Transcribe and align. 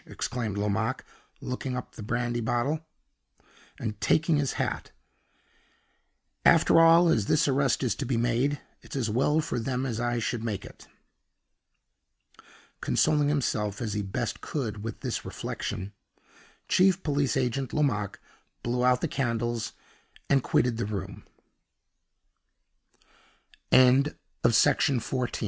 exclaimed 0.07 0.57
Lomaque, 0.57 1.03
locking 1.41 1.77
up 1.77 1.93
the 1.93 2.01
brandy 2.01 2.39
bottle, 2.41 2.79
and 3.79 4.01
taking 4.01 4.37
his 4.37 4.53
hat. 4.53 4.91
"After 6.43 6.81
all, 6.81 7.07
as 7.07 7.27
this 7.27 7.47
arrest 7.47 7.83
is 7.83 7.93
to 7.95 8.05
be 8.07 8.17
made, 8.17 8.59
it's 8.81 8.95
as 8.95 9.11
well 9.11 9.41
for 9.41 9.59
them 9.59 9.83
that 9.83 9.99
I 9.99 10.17
should 10.17 10.43
make 10.43 10.65
it." 10.65 10.87
Consoling 12.81 13.27
himself 13.27 13.79
as 13.79 13.93
he 13.93 14.01
best 14.01 14.41
could 14.41 14.83
with 14.83 15.01
this 15.01 15.23
reflection, 15.23 15.93
Chief 16.67 17.03
Police 17.03 17.37
Agent 17.37 17.71
Lomaque 17.71 18.19
blew 18.63 18.83
out 18.83 19.01
the 19.01 19.07
candles, 19.07 19.73
and 20.27 20.41
quitted 20.41 20.77
the 20.77 20.85
room. 20.87 21.25
CHAPTER 23.71 24.09
II. 24.09 24.13
Ignora 24.45 25.31